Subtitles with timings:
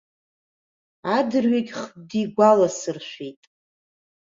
[1.15, 3.41] Адырҩегьх дигәаласыршәеит.